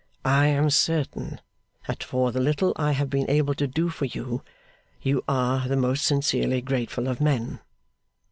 'I 0.25 0.47
am 0.47 0.69
certain 0.71 1.41
that 1.85 2.03
for 2.03 2.31
the 2.31 2.39
little 2.39 2.73
I 2.75 2.93
have 2.93 3.07
been 3.07 3.29
able 3.29 3.53
to 3.53 3.67
do 3.67 3.89
for 3.89 4.05
you, 4.05 4.41
you 5.03 5.23
are 5.27 5.67
the 5.67 5.77
most 5.77 6.05
sincerely 6.07 6.59
grateful 6.59 7.07
of 7.07 7.21
men. 7.21 7.59